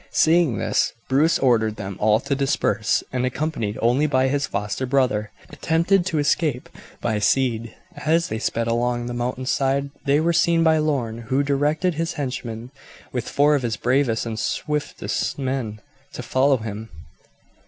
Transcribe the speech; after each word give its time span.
Seeing 0.09 0.57
this, 0.57 0.93
Bruce 1.09 1.37
ordered 1.37 1.75
them 1.75 1.95
all 1.99 2.19
to 2.21 2.33
disperse, 2.33 3.03
and, 3.13 3.23
accompanied 3.23 3.77
only 3.83 4.07
by 4.07 4.29
his 4.29 4.47
foster 4.47 4.87
brother, 4.87 5.29
attempted 5.51 6.07
to 6.07 6.17
escape 6.17 6.69
by 7.01 7.19
speed. 7.19 7.75
As 7.95 8.27
they 8.27 8.39
sped 8.39 8.65
along 8.65 9.05
the 9.05 9.13
mountain 9.13 9.45
side 9.45 9.91
they 10.05 10.19
were 10.19 10.33
seen 10.33 10.63
by 10.63 10.79
Lorne, 10.79 11.19
who 11.29 11.43
directed 11.43 11.93
his 11.93 12.13
henchman, 12.13 12.71
with 13.11 13.29
four 13.29 13.53
of 13.53 13.61
his 13.61 13.77
bravest 13.77 14.25
and 14.25 14.39
swiftest 14.39 15.37
men, 15.37 15.81
to 16.13 16.23
follow 16.23 16.57
him. 16.57 16.89